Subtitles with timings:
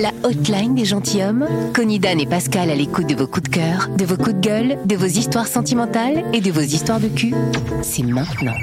[0.00, 1.46] La hotline des gentilshommes.
[1.74, 4.40] Connie Dan et Pascal à l'écoute de vos coups de cœur, de vos coups de
[4.40, 7.34] gueule, de vos histoires sentimentales et de vos histoires de cul.
[7.82, 8.54] C'est maintenant.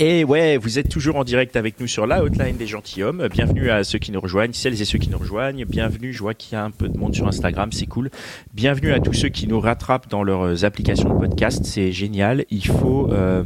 [0.00, 3.28] Et ouais, vous êtes toujours en direct avec nous sur la hotline des gentilshommes.
[3.28, 5.64] Bienvenue à ceux qui nous rejoignent, celles et ceux qui nous rejoignent.
[5.64, 8.10] Bienvenue, je vois qu'il y a un peu de monde sur Instagram, c'est cool.
[8.52, 12.46] Bienvenue à tous ceux qui nous rattrapent dans leurs applications de podcast, c'est génial.
[12.50, 13.12] Il faut...
[13.12, 13.44] euh,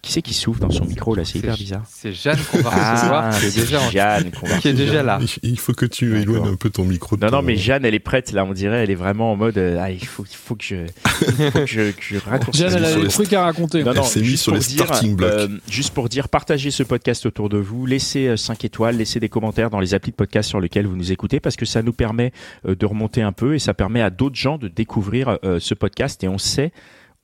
[0.00, 1.24] Qui c'est qui souffle dans son micro là?
[1.24, 1.82] C'est hyper bizarre.
[1.88, 4.72] C'est Jeanne qu'on va recevoir, qui est c'est déjà, en- Jeanne qu'on va qui est
[4.72, 5.18] déjà là.
[5.42, 7.16] Il- faut que tu éloignes un peu ton micro.
[7.16, 9.58] Non, non, mais Jeanne, elle est prête, là, on dirait, elle est vraiment en mode,
[9.58, 12.62] euh, ah, il faut, il faut que je, il faut que je, que je raccourcisse.
[12.62, 13.82] Jeanne, elle a des trucs à raconter.
[13.82, 15.30] Non, non, Elle s'est mise juste sur pour les dire, starting blocks.
[15.32, 19.28] euh, juste pour dire, partagez ce podcast autour de vous, laissez 5 étoiles, laissez des
[19.28, 21.92] commentaires dans les applis de podcast sur lesquels vous nous écoutez, parce que ça nous
[21.92, 22.32] permet
[22.68, 25.74] euh, de remonter un peu et ça permet à d'autres gens de découvrir euh, ce
[25.74, 26.22] podcast.
[26.22, 26.70] Et on sait,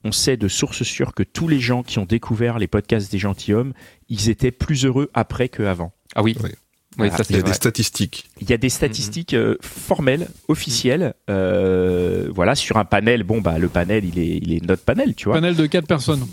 [0.05, 3.19] on sait de sources sûres que tous les gens qui ont découvert les podcasts des
[3.19, 3.73] gentilshommes,
[4.09, 5.93] ils étaient plus heureux après qu'avant.
[6.15, 6.37] Ah oui.
[6.43, 6.55] Ouais.
[6.97, 7.17] Oui, Voilà.
[7.17, 7.51] ça Il y a vrai.
[7.51, 8.31] des statistiques.
[8.41, 13.25] Il y a des statistiques euh, formelles, officielles, euh, voilà, sur un panel.
[13.25, 15.35] Bon, bah, le panel, il est, il est notre panel, tu vois.
[15.35, 16.25] Panel de 4 personnes.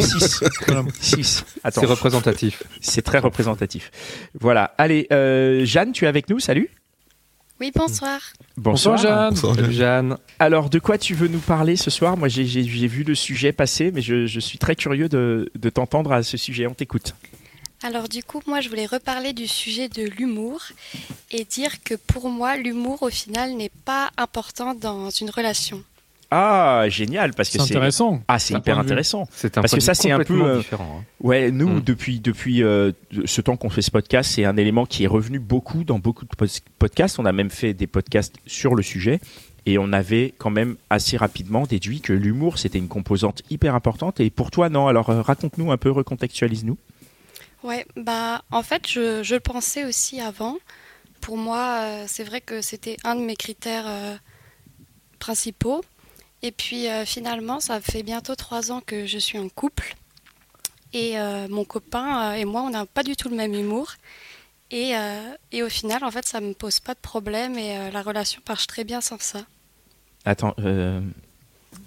[0.00, 0.42] 6.
[0.66, 0.82] Voilà.
[1.00, 1.44] 6.
[1.62, 2.64] Attends, C'est représentatif.
[2.80, 3.92] c'est très représentatif.
[4.40, 4.74] Voilà.
[4.76, 6.68] Allez, euh, Jeanne, tu es avec nous Salut.
[7.62, 8.20] Oui, bonsoir.
[8.56, 9.30] Bonsoir, Jeanne.
[9.30, 10.16] Bonsoir, Jeanne.
[10.40, 12.16] Alors, de quoi tu veux nous parler ce soir?
[12.16, 12.42] Moi, j'ai-
[12.88, 16.36] vu le sujet passer, mais je, je suis très curieux de, de t'entendre à ce
[16.36, 16.66] sujet.
[16.66, 17.14] On t'écoute.
[17.84, 20.60] Alors du coup, moi, je voulais reparler du sujet de l'humour
[21.30, 25.84] et dire que pour moi, l'humour, au final, n'est pas important dans une relation.
[26.34, 28.22] Ah, génial, parce que C'est intéressant.
[28.26, 29.28] ah, c'est hyper intéressant.
[29.30, 31.00] C'est un Parce que ça, c'est un peu, euh, différent.
[31.00, 31.04] hein.
[31.20, 31.80] Ouais, nous, Mm.
[31.82, 32.92] depuis, depuis euh,
[33.26, 36.24] ce temps qu'on fait ce podcast, c'est un élément qui est revenu beaucoup dans beaucoup
[36.24, 36.30] de
[36.78, 37.18] podcasts.
[37.18, 39.20] On a même fait des podcasts sur le sujet.
[39.66, 44.18] Et on avait quand même assez rapidement déduit que l'humour, c'était une composante hyper importante.
[44.18, 44.88] Et pour toi, non?
[44.88, 46.78] Alors, euh, raconte-nous un peu, recontextualise-nous.
[47.62, 50.56] Ouais, bah en fait, je, je le pensais aussi avant.
[51.20, 54.16] Pour moi, euh, c'est vrai que c'était un de mes critères euh,
[55.20, 55.84] principaux.
[56.42, 59.94] Et puis euh, finalement, ça fait bientôt trois ans que je suis en couple.
[60.92, 63.92] Et euh, mon copain euh, et moi, on n'a pas du tout le même humour.
[64.70, 65.20] Et, euh,
[65.52, 68.40] et au final, en fait, ça me pose pas de problème et euh, la relation
[68.48, 69.42] marche très bien sans ça.
[70.24, 71.00] Attends, euh,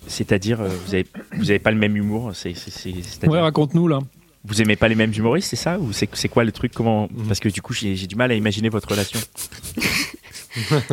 [0.07, 3.39] c'est-à-dire, euh, vous avez, vous avez pas le même humour c'est, c'est, c'est- c'est-à-dire- Ouais,
[3.41, 3.99] raconte-nous là.
[4.43, 5.79] Vous aimez pas les mêmes humoristes, c'est ça?
[5.79, 6.71] Ou c'est, c'est quoi le truc?
[6.73, 7.27] Comment Mhm.
[7.27, 9.19] Parce que du coup, j'ai, j'ai du mal à imaginer votre relation.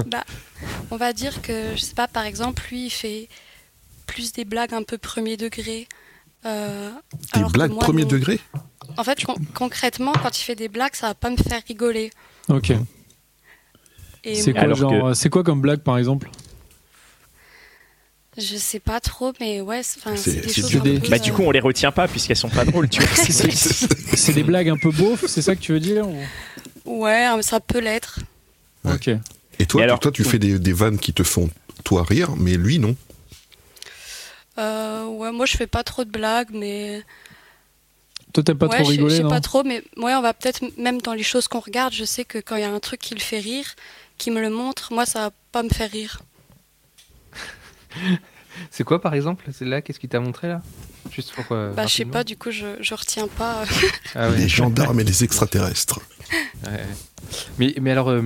[0.07, 0.25] Bah,
[0.91, 3.29] on va dire que, je sais pas, par exemple, lui, il fait
[4.07, 5.87] plus des blagues un peu premier degré.
[6.45, 8.09] euh, Des alors blagues moi, premier non.
[8.09, 8.41] degré
[8.97, 12.11] En fait, con- concrètement, quand il fait des blagues, ça va pas me faire rigoler.
[12.49, 12.73] Ok.
[14.25, 16.31] Et C'est quoi, que- quoi comme blague par exemple?
[18.39, 21.51] Je sais pas trop, mais ouais, c'est des choses peu, Bah, du euh, coup, on
[21.51, 23.15] les retient pas puisqu'elles sont pas drôles, tu vois.
[23.25, 27.61] C'est- des blagues un peu beaufs, c'est ça que tu veux dire ou- Ouais, ça
[27.61, 28.21] peut l'être.
[28.85, 28.95] Ouais.
[28.95, 29.11] Ok.
[29.59, 31.51] Et toi, Et alors- toi tu fais des, des vannes qui te font
[31.85, 32.97] toi rire, mais lui non.
[34.59, 37.03] Euh, ouais, moi, je fais pas trop de blagues, mais.
[38.33, 40.23] Toi, t'aimes pas ouais, trop je- je rigoler, sais non pas trop, mais ouais, on
[40.23, 42.71] va peut-être, même dans les choses qu'on regarde, je sais que quand il y a
[42.73, 43.67] un truc qui le fait rire,
[44.19, 46.21] qui me le montre, moi, ça va pas me faire rire.
[48.71, 50.63] C'est quoi par exemple C'est là Qu'est-ce qu'il t'a montré là?
[51.11, 51.45] Juste pour.
[51.53, 53.65] euh, Bah, je sais pas, du coup, je, je retiens pas.
[54.15, 54.37] Ah ouais.
[54.37, 56.01] Les gendarmes et les extraterrestres.
[56.67, 56.81] Ouais.
[57.59, 58.23] Mais, mais alors, euh,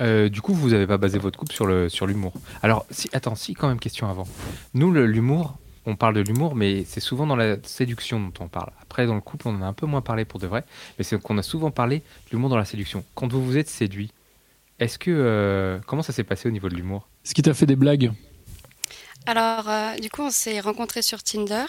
[0.00, 2.32] euh, du coup, vous avez pas basé votre couple sur le sur l'humour.
[2.62, 4.26] Alors, si, attends, si, quand même, question avant.
[4.74, 5.56] Nous, l'humour,
[5.86, 8.70] on parle de l'humour, mais c'est souvent dans la séduction dont on parle.
[8.82, 10.64] Après, dans le couple, on en a un peu moins parlé pour de vrai,
[10.98, 13.04] mais c'est qu'on a souvent parlé de l'humour dans la séduction.
[13.14, 14.10] Quand vous vous êtes séduit,
[14.78, 17.08] est-ce que euh, comment ça s'est passé au niveau de l'humour?
[17.24, 18.12] Est-ce qu'il t'a fait des blagues?
[19.26, 21.64] Alors, euh, du coup, on s'est rencontrés sur Tinder.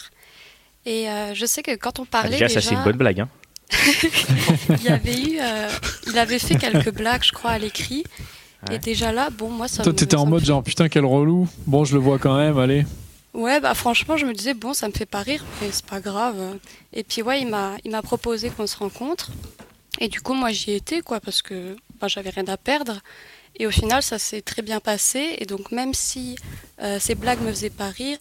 [0.85, 3.19] Et euh, je sais que quand on Ah, parlait déjà, ça c'est une bonne blague.
[3.21, 3.29] Hein.
[4.69, 5.69] il y avait eu, euh,
[6.07, 8.03] il avait fait quelques blagues, je crois, à l'écrit.
[8.71, 11.47] Et déjà là, bon, moi, ça Toi, t'étais en mode fait- genre putain, quel relou.
[11.67, 12.85] Bon, je le vois quand même, allez.
[13.33, 15.99] Ouais, bah franchement, je me disais, bon, ça me fait pas rire, mais c'est pas
[15.99, 16.35] grave.
[16.91, 19.29] Et puis, ouais, il m'a, il m'a proposé qu'on se rencontre.
[19.99, 22.99] Et du coup, moi, j'y étais, quoi, parce que bah, j'avais rien à perdre.
[23.59, 25.35] Et au final, ça s'est très bien passé.
[25.37, 26.35] Et donc, même si
[26.81, 28.17] euh, ces blagues me faisaient pas rire,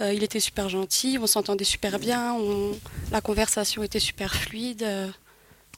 [0.00, 2.72] euh, il était super gentil, on s'entendait super bien, on-
[3.12, 4.82] la conversation était super fluide.
[4.82, 5.08] euh.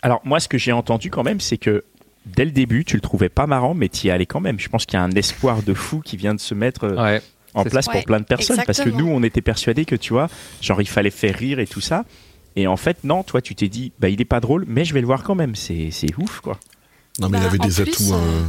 [0.03, 1.85] Alors, moi, ce que j'ai entendu quand même, c'est que
[2.27, 4.59] dès le début, tu le trouvais pas marrant, mais tu y allais quand même.
[4.61, 7.03] Je pense qu'il y a un espoir de fou qui vient de se mettre euh,
[7.03, 7.23] Ouais.
[7.55, 7.91] en place ça.
[7.93, 8.61] pour Ouais, plein de personnes.
[8.67, 10.29] Parce que nous, on était persuadés que, tu vois,
[10.61, 12.05] genre, il fallait faire rire et tout ça.
[12.57, 14.93] Et en fait, non, toi, tu t'es dit, bah, il est pas drôle, mais je
[14.95, 15.55] vais le voir quand même.
[15.55, 16.59] C'est c'est ouf, quoi.
[17.21, 17.81] Non, mais il Bah, avait des plus,
[18.13, 18.15] atouts.
[18.15, 18.45] euh,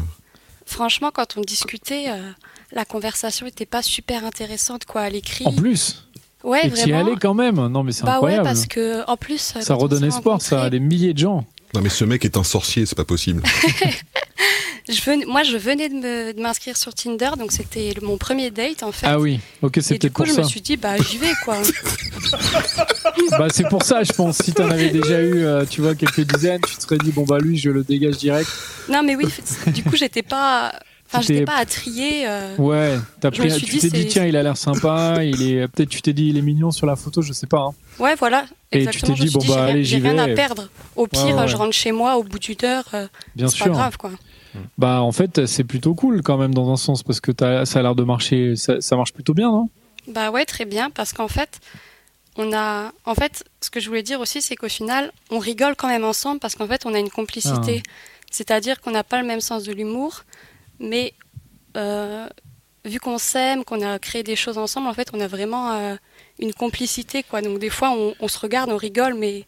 [0.66, 2.32] Franchement, quand on discutait, euh,
[2.72, 5.46] la conversation était pas super intéressante, quoi, à l'écrit.
[5.46, 6.06] En plus.
[6.44, 7.00] Ouais, Et vraiment.
[7.00, 7.56] allais quand même.
[7.68, 10.64] Non, mais c'est Bah ouais, parce que en plus, Ça quand on redonne espoir, ça,
[10.64, 11.46] à des milliers de gens.
[11.74, 13.44] Non, mais ce mec est un sorcier, c'est pas possible.
[14.90, 18.92] je venais- moi, je venais de m'inscrire sur Tinder, donc c'était mon premier date en
[18.92, 19.06] fait.
[19.06, 20.42] Ah oui, ok, c'est Et du peut-être coup, pour je ça.
[20.44, 21.58] me suis dit, bah j'y vais quoi.
[23.38, 24.38] Bah, c'est pour ça, je pense.
[24.38, 27.24] Si t'en avais déjà eu, euh, tu vois, quelques dizaines, tu te serais dit, bon,
[27.24, 28.50] bah, lui, je le dégage direct.
[28.90, 29.26] non, mais oui,
[29.68, 30.74] du coup, j'étais pas,
[31.12, 32.28] enfin, j'étais pas à trier.
[32.28, 35.42] euh, Ouais, me pris- tu dit, t'es dit, c'est- tiens, il a l'air sympa, il
[35.42, 37.60] est, peut-être tu t'es dit, il est mignon sur la photo, je sais pas.
[37.70, 37.74] hein.
[38.00, 38.46] Ouais, voilà.
[38.72, 40.36] Et tu t'es dit, bon, dit, bah, j'ai rien- allez, j'ai j'y rien à vais.
[40.36, 40.70] perdre.
[40.96, 41.48] Au pire, Ouais, ouais.
[41.48, 42.86] je rentre chez moi au bout d'une heure.
[42.94, 43.66] euh, Bien c'est sûr.
[43.68, 44.12] pas grave quoi.
[44.78, 47.80] Bah, en fait, c'est plutôt cool quand même dans un sens parce que t'as- ça
[47.80, 49.70] a l'air de marcher, ça, ça marche plutôt bien, non?
[50.08, 51.60] Bah ouais, très bien, parce qu'en fait,
[52.36, 55.76] on a, en fait, ce que je voulais dire aussi, c'est qu'au final, on rigole
[55.76, 57.84] quand même ensemble parce qu'en fait, on a une complicité.
[57.86, 57.92] Ah.
[58.32, 60.24] C'est-à-dire qu'on n'a pas le même sens de l'humour,
[60.80, 61.14] mais
[61.78, 62.28] euh,
[62.86, 65.96] vu qu'on s'aime, qu'on a créé des choses ensemble, en fait, on a vraiment euh,
[66.40, 67.42] une complicité, quoi.
[67.42, 69.46] Donc des fois, on, on se regarde, on rigole, mais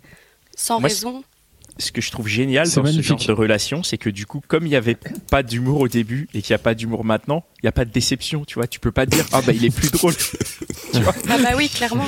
[0.56, 1.24] sans Moi, raison.
[1.78, 4.66] Ce que je trouve génial dans ce genre de relation, c'est que du coup, comme
[4.66, 4.98] il n'y avait
[5.30, 7.86] pas d'humour au début et qu'il n'y a pas d'humour maintenant, il n'y a pas
[7.86, 8.68] de déception, tu vois.
[8.68, 10.14] Tu peux pas dire, ah bah il est plus drôle.
[10.94, 12.08] Ah bah oui, clairement.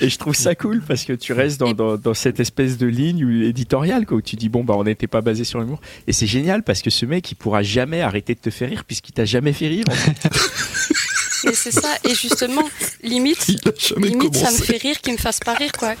[0.00, 2.86] Et je trouve ça cool parce que tu restes dans, dans, dans cette espèce de
[2.86, 6.12] ligne éditoriale quoi, où tu dis bon bah on n'était pas basé sur l'humour et
[6.12, 9.12] c'est génial parce que ce mec il pourra jamais arrêter de te faire rire puisqu'il
[9.12, 9.84] t'a jamais fait rire.
[9.88, 10.28] en fait.
[11.44, 11.94] Mais c'est ça.
[12.04, 12.68] Et justement,
[13.02, 15.94] limite, limite ça me fait rire qu'il me fasse pas rire quoi.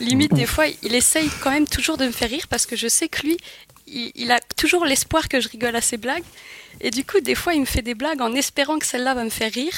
[0.00, 2.88] Limite des fois il essaye quand même toujours de me faire rire parce que je
[2.88, 3.36] sais que lui
[3.86, 6.22] il, il a toujours l'espoir que je rigole à ses blagues
[6.80, 9.24] et du coup des fois il me fait des blagues en espérant que celle-là va
[9.24, 9.72] me faire rire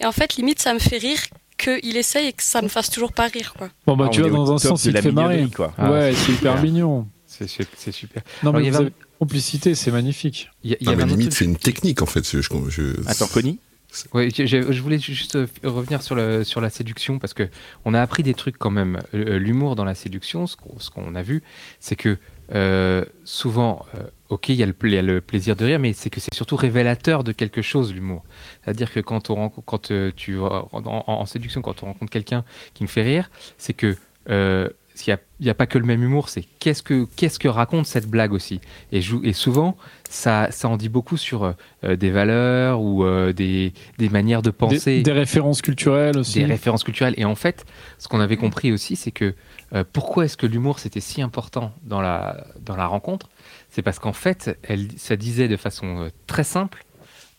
[0.00, 1.20] et en fait limite ça me fait rire
[1.58, 3.68] qu'il essaye et que ça me fasse toujours pas rire quoi.
[3.86, 5.46] Bon, bah, Ah, tu on vois, dans un sens, il te fait marrer.
[5.54, 5.72] quoi.
[5.78, 6.62] Ah, ouais, c'est c'est hyper super.
[6.62, 7.06] mignon.
[7.26, 8.22] C'est su- c'est super.
[8.42, 10.50] Non, Alors, mais il y vous avez une complicité, c'est magnifique.
[10.64, 12.06] Il y, a- il y Non, avait mais un autre limite, c'est une technique en
[12.06, 12.24] fait.
[12.24, 13.60] c'est- Je, je- Attends Connie,
[13.92, 17.48] Je, voulais juste euh, revenir sur, la séduction parce que
[17.84, 18.98] on a appris des trucs quand même.
[19.14, 21.42] Euh, L'humour dans la séduction, ce qu'on a vu,
[21.78, 22.16] c'est que
[22.54, 26.34] euh, souvent, euh, ok, il y, a le plaisir de rire, mais c'est que c'est
[26.34, 28.24] surtout révélateur de quelque chose, l'humour.
[28.62, 32.44] C'est-à-dire que quand, euh, tu en, en- séduction, quand on rencontre quelqu'un
[32.74, 33.96] qui me fait rire, c'est que
[34.28, 34.68] euh,
[35.06, 37.38] il n'y a, il y a pas que le même humour, c'est qu'est-ce que, qu'est-ce
[37.38, 38.60] que raconte cette blague aussi.
[38.92, 39.00] Et,
[39.32, 39.76] souvent,
[40.08, 41.54] ça, ça en dit beaucoup sur
[41.84, 46.40] euh, des valeurs ou euh, des, des manières de penser Des, des références culturelles aussi.
[46.40, 47.14] des références culturelles.
[47.16, 47.64] Et en fait,
[47.98, 49.34] ce qu'on avait compris aussi, c'est que
[49.74, 53.30] euh, pourquoi est-ce que l'humour c'était si important dans la, dans la rencontre?
[53.70, 56.84] C'est parce qu'en fait, elle, ça disait de façon euh, très simple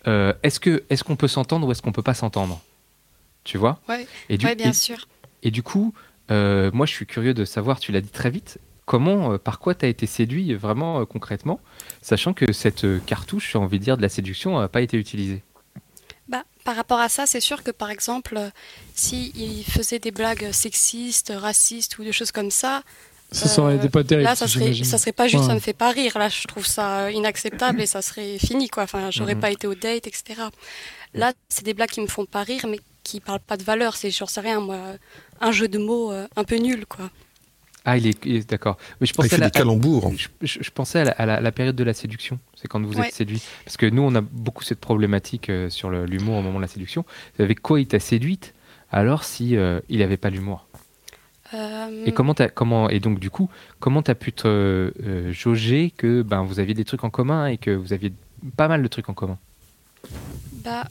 [0.07, 2.59] euh, est-ce que est-ce qu'on peut s'entendre ou est-ce qu'on peut pas s'entendre?
[3.45, 3.79] Tu vois?
[3.87, 5.07] Ouais, et du, ouais bien et- sûr.
[5.43, 5.93] et du coup,
[6.33, 9.59] euh, moi, je suis curieux de savoir, tu l'as dit très vite, comment, euh, par
[9.59, 11.59] quoi tu as été séduit euh, vraiment euh, concrètement,
[12.01, 14.97] sachant que cette euh, cartouche, j'ai envie de dire, de la séduction n'a pas été
[14.97, 15.41] utilisée.
[16.27, 18.49] Bah, par rapport à ça, c'est sûr que par exemple, euh,
[18.95, 22.81] si il faisait des blagues sexistes, racistes ou des choses comme ça,
[23.31, 24.25] Ça, été pas terrible.
[24.25, 25.49] là, ça serait, ça serait pas juste, Ouais.
[25.49, 26.17] ça me fait pas rire.
[26.17, 28.83] Là, je trouve ça inacceptable et ça serait fini, quoi.
[28.83, 29.41] Enfin, j'aurais Mhm.
[29.41, 30.23] pas été au date, etc.
[31.15, 33.95] Là, c'est des blagues qui me font pas rire, mais qui parlent pas de valeur.
[33.95, 34.77] C'est, j'en sais rien, moi,
[35.41, 37.09] un jeu de mots euh, un peu nul, quoi.
[37.85, 38.77] Ah, il est, il est- d'accord.
[39.01, 40.13] Mais je Ah, il pensais fait à la- des calembours.
[40.15, 42.81] Je, je- je pensais à la, à la- la période de la séduction, c'est quand
[42.81, 43.09] vous Ouais.
[43.09, 43.41] êtes séduit.
[43.65, 46.67] Parce que nous, on a beaucoup cette problématique euh, sur l'humour au moment de la
[46.69, 47.03] séduction.
[47.39, 48.53] Avec quoi il t'a séduite
[48.89, 50.65] alors si euh, il n'avait pas l'humour?
[51.53, 53.47] Euh, Et comment comment et donc du coup
[53.79, 57.57] comment t'as pu te euh, jauger que ben vous aviez des trucs en commun et
[57.57, 58.11] que vous aviez
[58.55, 59.37] pas mal de trucs en commun?
[60.63, 60.87] Bah,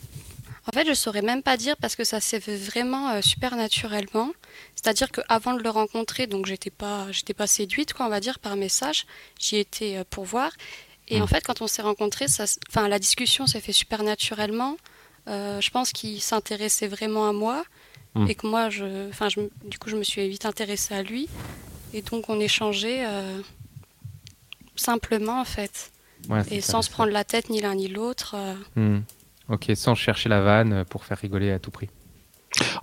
[0.69, 3.57] en fait, je saurais même pas dire parce que ça s'est fait vraiment euh, super
[3.57, 4.31] naturellement.
[4.77, 8.39] C'est-à-dire qu'avant de le rencontrer, donc j'étais pas, j'étais pas séduite, quoi, on va dire,
[8.39, 9.07] par message.
[9.41, 10.53] J'y étais euh, pour voir.
[11.09, 11.23] Et Mm.
[11.23, 14.77] en fait, quand on s'est rencontrés, ça, enfin, la discussion s'est fait super naturellement.
[15.29, 17.65] Euh, je pense qu'il s'intéressait vraiment à moi.
[18.15, 18.27] Hmm.
[18.29, 21.31] et que moi, je, enfin, je, du coup, je me suis vite intéressée à lui.
[21.95, 23.07] Et donc, on échangeait
[24.77, 25.91] simplement, en fait.
[26.29, 28.35] Ouais, Et sans se prendre la tête ni l'un ni l'autre.
[28.37, 28.99] euh.
[29.53, 31.91] Ok, sans chercher la vanne euh, pour faire rigoler à tout prix.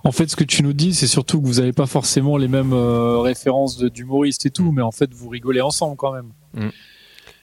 [0.04, 2.46] En fait, ce que tu nous dis, c'est surtout que vous n'avez pas forcément les
[2.46, 6.32] mêmes euh, références d'humoristes et tout, mais en fait, vous rigolez ensemble quand même.
[6.54, 6.68] Mm.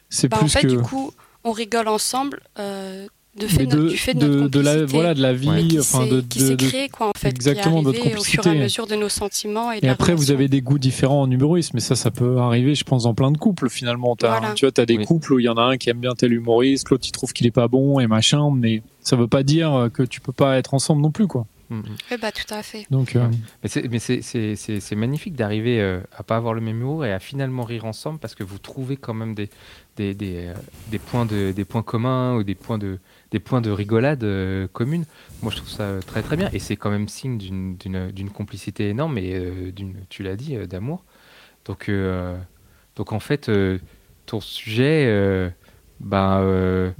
[0.10, 1.12] C'est Bah, en fait, que du coup,
[1.44, 3.08] on rigole ensemble euh,
[3.38, 5.78] de fait de, de, du fait de, de, notre de la voilà de la vie,
[5.80, 8.10] enfin de, qui de- s'est de- créé quoi en fait exactement, qui au fur et
[8.10, 8.50] à complicité.
[8.56, 11.96] mesure de nos sentiments et, après, vous avez des goûts différents en humorisme, mais ça,
[11.96, 14.16] ça peut arriver, je pense, dans plein de couples finalement.
[14.16, 14.54] T'as- Voilà.
[14.54, 15.06] Tu vois, t'as des Oui.
[15.06, 17.32] couples où il y en a un qui aime bien tel humoriste, l'autre il trouve
[17.34, 20.58] qu'il est pas bon et machin, mais ça veut pas dire que tu peux pas
[20.58, 21.46] être ensemble non plus, quoi.
[21.70, 21.82] Hmm.
[22.10, 22.86] Oui, bah tout à fait.
[22.92, 23.28] Donc, euh,
[23.62, 26.80] Mais c'est mais c'est- c'est- c'est- c'est magnifique d'arriver euh, à pas avoir le même
[26.80, 29.50] humour et à finalement rire ensemble parce que vous trouvez quand même des,
[29.98, 30.54] des, des, euh,
[30.92, 33.00] des points, de, des points communs ou des points de,
[33.32, 35.06] des points de rigolade euh, communes.
[35.42, 38.30] Moi, je trouve ça très très bien et c'est quand même signe d'une- d'une d'une
[38.30, 41.04] complicité énorme et euh, d'une, tu l'as dit, euh, d'amour.
[41.66, 42.38] Donc, euh,
[42.96, 43.80] donc en fait, euh,
[44.26, 45.50] ton sujet, euh,
[46.00, 46.92] ben, euh,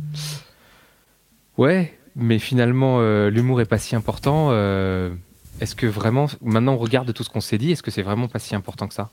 [1.58, 4.50] ouais, mais finalement, euh, l'humour est pas si important.
[4.52, 5.14] euh,
[5.60, 8.28] est-ce que vraiment, maintenant on regarde tout ce qu'on s'est dit, est-ce que c'est vraiment
[8.28, 9.12] pas si important que ça?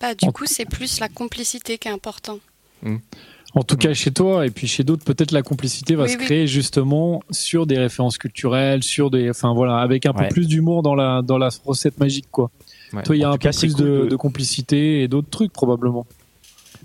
[0.00, 2.38] Bah, du coup, c'est plus la complicité qui est important.
[3.54, 6.18] En tout cas, chez toi et puis chez d'autres, peut-être la complicité va Oui, se
[6.18, 6.24] oui.
[6.24, 10.82] créer justement sur des références culturelles, sur des, enfin voilà, avec un peu plus d'humour
[10.82, 12.50] dans la dans la recette magique, quoi.
[12.92, 13.02] Ouais.
[13.02, 14.16] Toi, il y a En un tout peu cas, c'est plus cool de, de- de
[14.16, 16.06] complicité et d'autres trucs probablement.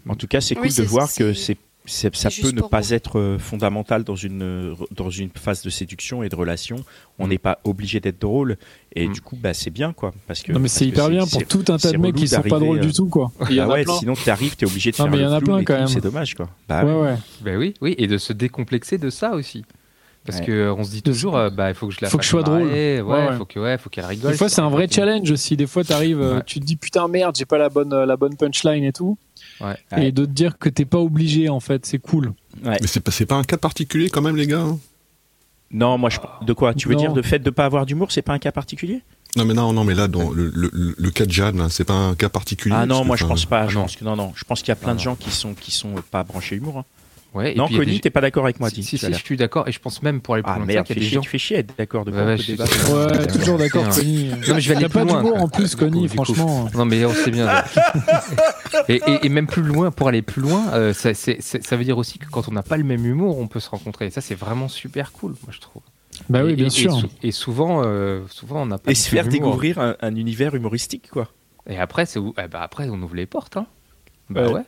[0.08, 1.58] En tout cas, c'est Oui, cool de voir que c'est-
[1.90, 6.24] ça peut ne pas être euh, fondamental dans une euh, dans une phase de séduction
[6.24, 6.78] et de relation.
[7.18, 7.30] On Mm.
[7.30, 8.58] n'est pas obligé d'être drôle
[8.96, 9.14] et Mm.
[9.14, 11.66] du coup, bah c'est bien quoi, parce que Non, mais c'est hyper bien pour tout
[11.70, 13.32] un tas de mecs qui sont pas drôles euh, du tout, quoi.
[13.50, 13.98] Il y Ah en a ouais, plein.
[14.00, 15.64] sinon t'arrives, t'es obligé de Non, faire mais il y le en a flou plein
[15.64, 15.88] quand même.
[15.88, 16.50] C'est dommage quoi.
[16.68, 17.02] Bah, Ouais, ouais.
[17.02, 17.18] ouais.
[17.42, 19.66] Ben oui, oui, et de se décomplexer de ça aussi.
[20.30, 20.46] Parce Ouais.
[20.48, 22.24] que euh, on se dit toujours, euh, bah il faut que je la Faut que
[22.24, 22.66] je sois drôle.
[22.66, 23.38] marrer, Ouais, Ouais, ouais.
[23.38, 24.32] faut que ouais, faut qu'elle rigole.
[24.32, 25.58] Des fois, c'est un vrai challenge aussi.
[25.58, 26.44] Des fois, t'arrives, euh, Ouais.
[26.46, 29.18] tu te dis putain merde, j'ai pas la bonne la bonne punchline et tout.
[29.62, 29.76] Ouais.
[29.98, 32.34] Et de te dire que t'es pas obligé en fait, c'est cool.
[32.64, 32.78] Ouais.
[32.82, 34.62] Mais c'est pas, un cas particulier quand même, les gars.
[34.62, 34.78] hein
[35.72, 37.00] Non, moi je de quoi Tu veux Non.
[37.00, 39.02] dire de fait de pas avoir d'humour, c'est pas un cas particulier?
[39.36, 41.94] Non, mais non, non, mais là, dans le, le, cas de Jeanne, là, c'est pas
[41.94, 42.76] un cas particulier.
[42.78, 43.62] Ah non, moi je pense pas.
[43.62, 43.82] ah je non.
[43.82, 44.32] pense que non, non.
[44.36, 45.04] Je pense qu'il y a plein Ah de non.
[45.04, 46.80] gens qui sont qui sont pas branchés humour.
[46.80, 46.86] hein.
[47.36, 48.84] Ouais, et Non, il Connie, des- t'es pas d'accord avec moi, Si, dis.
[48.84, 50.72] si, si, je suis d'accord et je pense même pour aller plus Ah loin que
[50.72, 51.22] ça merde, qu'il y fais a des chier, gens.
[51.22, 52.54] tu fais chier, être d'accord de on peut je.
[52.92, 53.88] Ouais, toujours d'accord.
[53.90, 54.30] Connie.
[54.30, 55.42] Non, mais je vais Il aller y a pas plus loin, d'humour quoi.
[55.44, 56.70] en plus, Connie, franchement.
[56.74, 57.48] Non mais on sait bien.
[58.88, 61.14] et, et- et même plus loin, pour aller plus loin, euh, ça,
[61.76, 64.08] veut dire aussi que quand on n'a pas le même humour, on peut se rencontrer.
[64.08, 65.82] Et ça, c'est vraiment super cool, moi je trouve.
[66.30, 66.96] Bah oui, Et- bien et- sûr.
[66.98, 68.92] Et, sou- et souvent, euh, souvent on n'a pas.
[68.92, 71.28] Et se faire découvrir un, un univers humoristique quoi.
[71.70, 73.58] Et après, c'est où- eh ben, après, on ouvre les portes.
[73.58, 73.68] Hein.
[74.32, 74.62] Bah Ouais.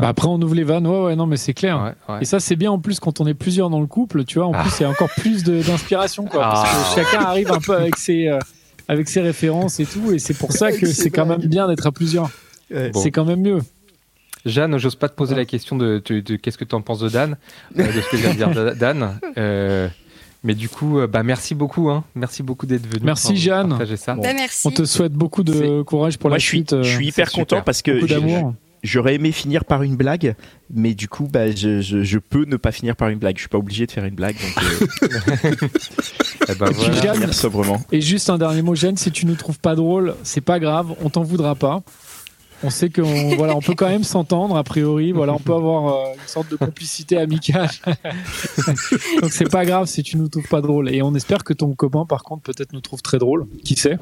[0.00, 0.86] Bah après, on ouvre les vannes.
[0.86, 1.80] Ouais, ouais, non, mais c'est clair.
[2.08, 2.22] ouais, ouais.
[2.22, 4.48] Et ça, c'est bien en plus quand on est plusieurs dans le couple, tu vois.
[4.48, 4.62] En Ah.
[4.62, 6.40] plus, il y a encore plus d'inspiration, quoi.
[6.40, 6.94] Parce Ah.
[6.94, 8.38] que chacun arrive un peu avec ses, euh,
[8.88, 10.12] avec ses références et tout.
[10.12, 12.30] Et c'est pour ça que c'est quand même bien d'être à plusieurs.
[12.72, 12.90] Bon.
[13.00, 13.58] C'est quand même mieux.
[14.46, 17.00] Jeanne, j'ose pas te poser la question de, de- de qu'est-ce que tu en penses
[17.00, 17.36] de Dan,
[17.78, 19.18] euh, de ce que vient de dire Da- Dan.
[19.36, 19.86] Euh,
[20.44, 22.04] mais du coup, euh, bah merci beaucoup, hein.
[22.14, 23.04] Merci beaucoup d'être venu.
[23.04, 23.68] Merci, pour Jeanne.
[23.68, 24.14] Partager ça.
[24.14, 24.66] Bah, merci.
[24.66, 26.74] On te souhaite beaucoup de courage pour Moi la je suis suite.
[26.82, 27.64] je suis hyper content super.
[27.64, 28.54] parce que beaucoup j'ai- d'amour.
[28.82, 30.34] J'aurais aimé finir par une blague,
[30.72, 33.36] mais du coup, bah, je, je, je peux ne pas finir par une blague.
[33.36, 34.64] Je suis pas obligé de faire une blague, donc
[35.04, 35.68] euh,
[36.48, 37.32] Eh ben, voilà.
[37.32, 37.80] sobrement.
[37.92, 40.94] Et juste un dernier mot, Jeanne, si tu nous trouves pas drôle, c'est pas grave,
[41.02, 41.82] on t'en voudra pas.
[42.62, 45.12] On sait qu'on voilà, on peut quand même s'entendre a priori.
[45.12, 47.70] Voilà, on peut avoir euh, une sorte de complicité amicale.
[49.22, 50.92] Donc c'est pas grave si tu nous trouves pas drôle.
[50.92, 53.46] Et on espère que ton copain, par contre, peut-être nous trouve très drôle.
[53.64, 53.98] Qui sait?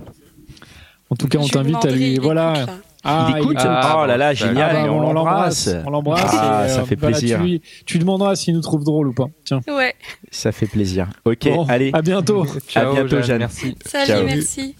[1.11, 2.15] En tout cas, on t'invite à lui.
[2.15, 2.67] il Voilà.
[3.09, 5.71] Ah, il écoute Ah, Oh là là, génial, Ah bah, on l'embrasse.
[5.87, 6.31] On l'embrasse.
[6.33, 7.41] Ah, et, ça euh, fait voilà, plaisir.
[7.87, 9.27] tu, demanderas s'il nous trouve drôle ou pas.
[9.45, 9.61] Tiens.
[9.69, 9.95] Ouais.
[10.31, 11.09] Ça fait plaisir.
[11.25, 11.91] Ok, Bon, allez.
[11.95, 12.47] À bientôt.
[12.69, 13.39] Ciao, À bientôt, Jeanne.
[13.39, 13.77] Merci.
[13.85, 14.25] Salut, Ciao.
[14.25, 14.75] merci.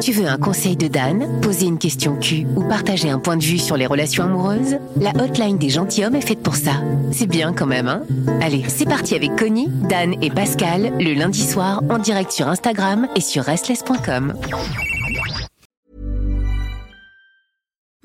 [0.00, 3.42] Tu veux un conseil de Dan, poser une question Q ou partager un point de
[3.42, 4.78] vue sur les relations amoureuses?
[5.00, 6.72] La hotline des gentilshommes est faite pour ça.
[7.12, 8.02] C'est bien quand même, hein?
[8.42, 13.08] Allez, c'est parti avec Connie, Dan et Pascal, le lundi soir en direct sur Instagram
[13.16, 14.34] et sur restless.com.